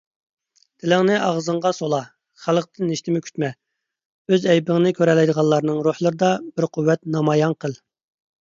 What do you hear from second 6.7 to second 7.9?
قۇۋۋەت نامايان قىل.